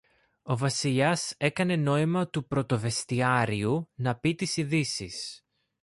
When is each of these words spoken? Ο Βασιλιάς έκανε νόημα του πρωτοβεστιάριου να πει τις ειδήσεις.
Ο 0.43 0.55
Βασιλιάς 0.57 1.33
έκανε 1.37 1.75
νόημα 1.75 2.27
του 2.29 2.47
πρωτοβεστιάριου 2.47 3.89
να 3.95 4.15
πει 4.15 4.35
τις 4.35 4.57
ειδήσεις. 4.57 5.45